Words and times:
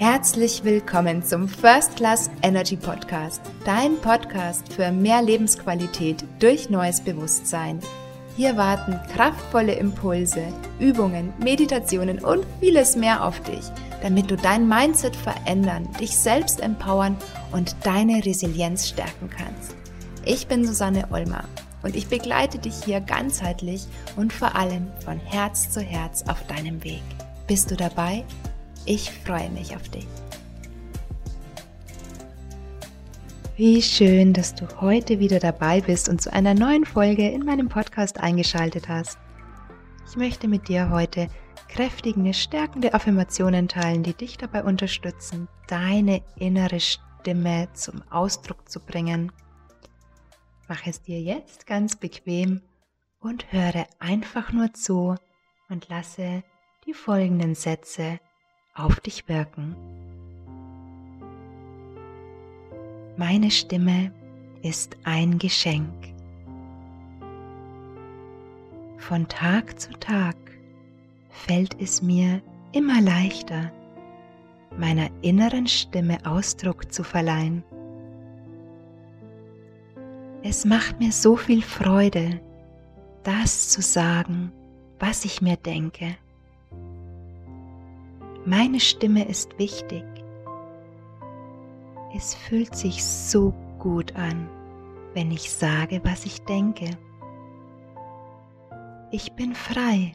Herzlich 0.00 0.64
willkommen 0.64 1.22
zum 1.22 1.46
First 1.46 1.96
Class 1.96 2.30
Energy 2.40 2.74
Podcast, 2.74 3.42
dein 3.66 3.98
Podcast 3.98 4.72
für 4.72 4.90
mehr 4.90 5.20
Lebensqualität 5.20 6.24
durch 6.38 6.70
neues 6.70 7.02
Bewusstsein. 7.02 7.80
Hier 8.34 8.56
warten 8.56 8.98
kraftvolle 9.12 9.74
Impulse, 9.74 10.42
Übungen, 10.78 11.34
Meditationen 11.38 12.18
und 12.18 12.46
vieles 12.60 12.96
mehr 12.96 13.22
auf 13.22 13.42
dich, 13.42 13.60
damit 14.00 14.30
du 14.30 14.38
dein 14.38 14.66
Mindset 14.66 15.14
verändern, 15.14 15.86
dich 16.00 16.16
selbst 16.16 16.62
empowern 16.62 17.14
und 17.52 17.76
deine 17.84 18.24
Resilienz 18.24 18.88
stärken 18.88 19.28
kannst. 19.28 19.76
Ich 20.24 20.46
bin 20.46 20.66
Susanne 20.66 21.08
Olmer 21.10 21.44
und 21.82 21.94
ich 21.94 22.06
begleite 22.06 22.58
dich 22.58 22.84
hier 22.86 23.02
ganzheitlich 23.02 23.86
und 24.16 24.32
vor 24.32 24.56
allem 24.56 24.86
von 25.04 25.18
Herz 25.18 25.68
zu 25.68 25.82
Herz 25.82 26.24
auf 26.26 26.46
deinem 26.46 26.82
Weg. 26.84 27.02
Bist 27.46 27.70
du 27.70 27.76
dabei? 27.76 28.24
Ich 28.86 29.10
freue 29.10 29.50
mich 29.50 29.76
auf 29.76 29.88
dich. 29.88 30.06
Wie 33.56 33.82
schön, 33.82 34.32
dass 34.32 34.54
du 34.54 34.66
heute 34.80 35.18
wieder 35.18 35.38
dabei 35.38 35.82
bist 35.82 36.08
und 36.08 36.22
zu 36.22 36.32
einer 36.32 36.54
neuen 36.54 36.86
Folge 36.86 37.28
in 37.28 37.44
meinem 37.44 37.68
Podcast 37.68 38.18
eingeschaltet 38.18 38.88
hast. 38.88 39.18
Ich 40.08 40.16
möchte 40.16 40.48
mit 40.48 40.68
dir 40.68 40.88
heute 40.88 41.28
kräftige, 41.68 42.32
stärkende 42.32 42.94
Affirmationen 42.94 43.68
teilen, 43.68 44.02
die 44.02 44.14
dich 44.14 44.38
dabei 44.38 44.64
unterstützen, 44.64 45.46
deine 45.68 46.22
innere 46.36 46.80
Stimme 46.80 47.68
zum 47.74 48.02
Ausdruck 48.10 48.68
zu 48.68 48.80
bringen. 48.80 49.30
Mach 50.66 50.86
es 50.86 51.02
dir 51.02 51.20
jetzt 51.20 51.66
ganz 51.66 51.96
bequem 51.96 52.62
und 53.20 53.52
höre 53.52 53.86
einfach 53.98 54.52
nur 54.52 54.72
zu 54.72 55.16
und 55.68 55.88
lasse 55.90 56.42
die 56.86 56.94
folgenden 56.94 57.54
Sätze 57.54 58.20
auf 58.74 59.00
dich 59.00 59.28
wirken. 59.28 59.76
Meine 63.16 63.50
Stimme 63.50 64.12
ist 64.62 64.96
ein 65.04 65.38
Geschenk. 65.38 65.92
Von 68.98 69.26
Tag 69.28 69.78
zu 69.80 69.92
Tag 69.98 70.36
fällt 71.30 71.80
es 71.80 72.02
mir 72.02 72.42
immer 72.72 73.00
leichter, 73.00 73.72
meiner 74.78 75.10
inneren 75.22 75.66
Stimme 75.66 76.18
Ausdruck 76.24 76.92
zu 76.92 77.02
verleihen. 77.02 77.64
Es 80.42 80.64
macht 80.64 80.98
mir 81.00 81.12
so 81.12 81.36
viel 81.36 81.62
Freude, 81.62 82.40
das 83.22 83.68
zu 83.68 83.82
sagen, 83.82 84.52
was 84.98 85.24
ich 85.24 85.42
mir 85.42 85.56
denke. 85.56 86.16
Meine 88.46 88.80
Stimme 88.80 89.28
ist 89.28 89.58
wichtig. 89.58 90.04
Es 92.16 92.34
fühlt 92.34 92.74
sich 92.74 93.04
so 93.04 93.52
gut 93.78 94.16
an, 94.16 94.48
wenn 95.12 95.30
ich 95.30 95.50
sage, 95.50 96.00
was 96.04 96.24
ich 96.24 96.40
denke. 96.42 96.90
Ich 99.10 99.32
bin 99.32 99.54
frei 99.54 100.12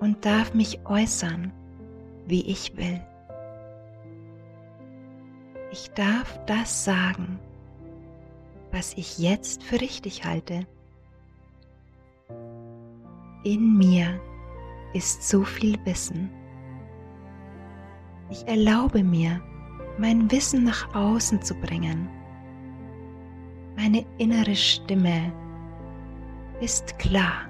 und 0.00 0.24
darf 0.24 0.54
mich 0.54 0.80
äußern, 0.86 1.52
wie 2.26 2.44
ich 2.46 2.76
will. 2.76 3.00
Ich 5.70 5.90
darf 5.90 6.40
das 6.46 6.84
sagen, 6.84 7.38
was 8.72 8.94
ich 8.94 9.18
jetzt 9.18 9.62
für 9.62 9.80
richtig 9.80 10.24
halte. 10.24 10.66
In 13.44 13.78
mir 13.78 14.20
ist 14.94 15.28
so 15.28 15.44
viel 15.44 15.78
Wissen. 15.84 16.30
Ich 18.30 18.46
erlaube 18.46 19.02
mir, 19.02 19.40
mein 19.96 20.30
Wissen 20.30 20.64
nach 20.64 20.94
außen 20.94 21.40
zu 21.42 21.54
bringen. 21.54 22.08
Meine 23.76 24.04
innere 24.18 24.54
Stimme 24.54 25.32
ist 26.60 26.98
klar. 26.98 27.48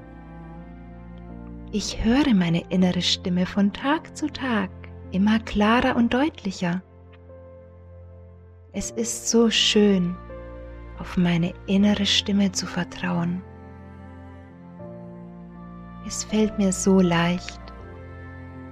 Ich 1.72 2.04
höre 2.04 2.32
meine 2.32 2.60
innere 2.70 3.02
Stimme 3.02 3.44
von 3.44 3.72
Tag 3.72 4.16
zu 4.16 4.28
Tag 4.28 4.70
immer 5.10 5.38
klarer 5.40 5.96
und 5.96 6.14
deutlicher. 6.14 6.82
Es 8.72 8.90
ist 8.92 9.28
so 9.28 9.50
schön, 9.50 10.14
auf 10.98 11.16
meine 11.16 11.52
innere 11.66 12.06
Stimme 12.06 12.52
zu 12.52 12.66
vertrauen. 12.66 13.42
Es 16.06 16.24
fällt 16.24 16.56
mir 16.58 16.72
so 16.72 17.00
leicht, 17.00 17.60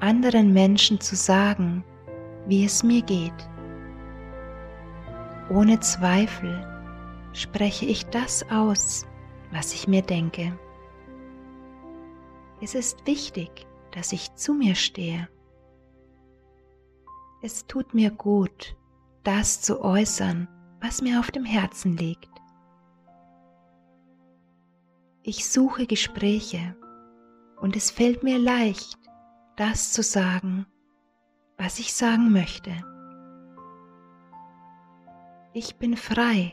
anderen 0.00 0.52
Menschen 0.52 1.00
zu 1.00 1.16
sagen, 1.16 1.82
wie 2.46 2.64
es 2.64 2.82
mir 2.82 3.02
geht. 3.02 3.48
Ohne 5.50 5.78
Zweifel 5.80 6.66
spreche 7.32 7.86
ich 7.86 8.06
das 8.06 8.48
aus, 8.50 9.06
was 9.52 9.72
ich 9.74 9.86
mir 9.86 10.02
denke. 10.02 10.58
Es 12.60 12.74
ist 12.74 13.06
wichtig, 13.06 13.66
dass 13.92 14.12
ich 14.12 14.34
zu 14.34 14.54
mir 14.54 14.74
stehe. 14.74 15.28
Es 17.42 17.66
tut 17.66 17.94
mir 17.94 18.10
gut, 18.10 18.76
das 19.22 19.60
zu 19.60 19.82
äußern, 19.82 20.48
was 20.80 21.02
mir 21.02 21.20
auf 21.20 21.30
dem 21.30 21.44
Herzen 21.44 21.96
liegt. 21.96 22.30
Ich 25.22 25.48
suche 25.48 25.86
Gespräche 25.86 26.76
und 27.60 27.76
es 27.76 27.90
fällt 27.90 28.22
mir 28.22 28.38
leicht, 28.38 28.98
das 29.56 29.92
zu 29.92 30.02
sagen, 30.02 30.66
was 31.58 31.78
ich 31.78 31.94
sagen 31.94 32.32
möchte. 32.32 32.70
Ich 35.52 35.76
bin 35.76 35.96
frei 35.96 36.52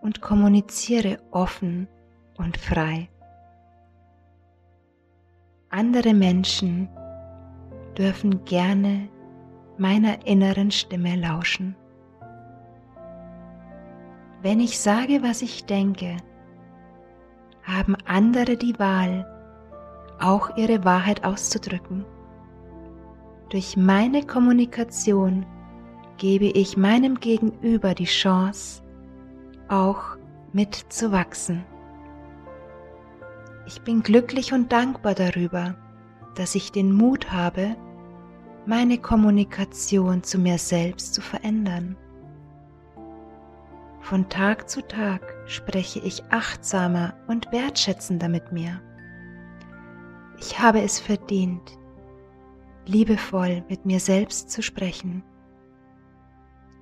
und 0.00 0.20
kommuniziere 0.20 1.18
offen 1.30 1.88
und 2.36 2.56
frei. 2.56 3.08
Andere 5.68 6.14
Menschen 6.14 6.88
dürfen 7.96 8.44
gerne 8.44 9.08
meiner 9.78 10.26
inneren 10.26 10.70
Stimme 10.70 11.14
lauschen. 11.14 11.76
Wenn 14.42 14.58
ich 14.58 14.80
sage, 14.80 15.22
was 15.22 15.42
ich 15.42 15.66
denke, 15.66 16.16
haben 17.62 17.94
andere 18.06 18.56
die 18.56 18.76
Wahl, 18.78 19.26
auch 20.18 20.56
ihre 20.56 20.84
Wahrheit 20.84 21.24
auszudrücken. 21.24 22.04
Durch 23.50 23.76
meine 23.76 24.24
Kommunikation 24.24 25.44
gebe 26.18 26.44
ich 26.44 26.76
meinem 26.76 27.18
Gegenüber 27.18 27.94
die 27.94 28.04
Chance, 28.04 28.80
auch 29.66 30.16
mitzuwachsen. 30.52 31.64
Ich 33.66 33.82
bin 33.82 34.04
glücklich 34.04 34.52
und 34.52 34.70
dankbar 34.70 35.14
darüber, 35.14 35.74
dass 36.36 36.54
ich 36.54 36.70
den 36.70 36.92
Mut 36.92 37.32
habe, 37.32 37.74
meine 38.66 38.98
Kommunikation 38.98 40.22
zu 40.22 40.38
mir 40.38 40.58
selbst 40.58 41.14
zu 41.14 41.20
verändern. 41.20 41.96
Von 44.00 44.28
Tag 44.28 44.70
zu 44.70 44.80
Tag 44.86 45.22
spreche 45.46 45.98
ich 45.98 46.22
achtsamer 46.30 47.14
und 47.26 47.50
wertschätzender 47.50 48.28
mit 48.28 48.52
mir. 48.52 48.80
Ich 50.38 50.60
habe 50.60 50.82
es 50.82 51.00
verdient, 51.00 51.79
liebevoll 52.86 53.62
mit 53.68 53.86
mir 53.86 54.00
selbst 54.00 54.50
zu 54.50 54.62
sprechen. 54.62 55.22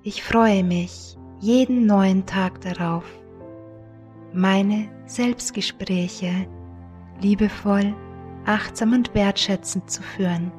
Ich 0.03 0.23
freue 0.23 0.63
mich 0.63 1.17
jeden 1.39 1.85
neuen 1.85 2.25
Tag 2.25 2.61
darauf, 2.61 3.05
meine 4.33 4.89
Selbstgespräche 5.05 6.47
liebevoll, 7.21 7.93
achtsam 8.45 8.93
und 8.93 9.13
wertschätzend 9.13 9.89
zu 9.89 10.01
führen. 10.01 10.51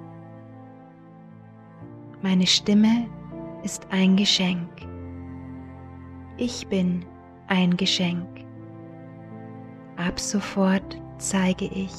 Meine 2.22 2.46
Stimme 2.46 3.06
ist 3.62 3.86
ein 3.90 4.16
Geschenk. 4.16 4.68
Ich 6.36 6.66
bin 6.66 7.04
ein 7.46 7.76
Geschenk. 7.76 8.28
Ab 9.96 10.18
sofort 10.18 11.00
zeige 11.18 11.66
ich 11.66 11.92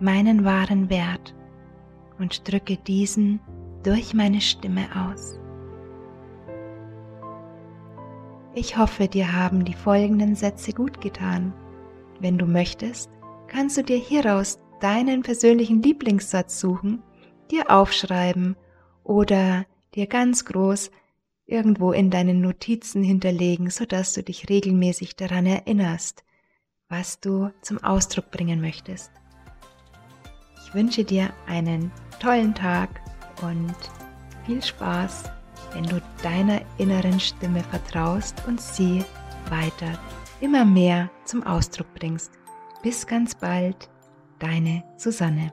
meinen 0.00 0.44
wahren 0.44 0.90
Wert 0.90 1.35
und 2.18 2.50
drücke 2.50 2.76
diesen 2.76 3.40
durch 3.82 4.14
meine 4.14 4.40
Stimme 4.40 4.86
aus. 4.94 5.38
Ich 8.54 8.78
hoffe, 8.78 9.06
dir 9.06 9.34
haben 9.34 9.64
die 9.64 9.74
folgenden 9.74 10.34
Sätze 10.34 10.72
gut 10.72 11.00
getan. 11.00 11.52
Wenn 12.20 12.38
du 12.38 12.46
möchtest, 12.46 13.10
kannst 13.48 13.76
du 13.76 13.82
dir 13.82 13.98
hieraus 13.98 14.58
deinen 14.80 15.22
persönlichen 15.22 15.82
Lieblingssatz 15.82 16.58
suchen, 16.58 17.02
dir 17.50 17.70
aufschreiben 17.70 18.56
oder 19.04 19.66
dir 19.94 20.06
ganz 20.06 20.44
groß 20.44 20.90
irgendwo 21.46 21.92
in 21.92 22.10
deinen 22.10 22.40
Notizen 22.40 23.02
hinterlegen, 23.02 23.70
sodass 23.70 24.14
du 24.14 24.22
dich 24.22 24.48
regelmäßig 24.48 25.16
daran 25.16 25.46
erinnerst, 25.46 26.24
was 26.88 27.20
du 27.20 27.50
zum 27.62 27.82
Ausdruck 27.84 28.30
bringen 28.30 28.60
möchtest. 28.60 29.10
Wünsche 30.76 31.04
dir 31.04 31.30
einen 31.46 31.90
tollen 32.20 32.54
Tag 32.54 33.00
und 33.40 33.74
viel 34.44 34.62
Spaß, 34.62 35.24
wenn 35.72 35.84
du 35.84 36.02
deiner 36.22 36.60
inneren 36.76 37.18
Stimme 37.18 37.64
vertraust 37.64 38.42
und 38.46 38.60
sie 38.60 39.02
weiter 39.48 39.98
immer 40.42 40.66
mehr 40.66 41.08
zum 41.24 41.42
Ausdruck 41.44 41.86
bringst. 41.94 42.30
Bis 42.82 43.06
ganz 43.06 43.34
bald, 43.34 43.88
deine 44.38 44.84
Susanne. 44.98 45.50